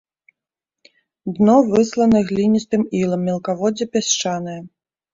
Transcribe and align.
Дно 1.35 1.55
выслана 1.69 2.23
гліністым 2.31 2.81
ілам, 3.03 3.21
мелкаводдзе 3.31 3.93
пясчанае. 3.95 4.61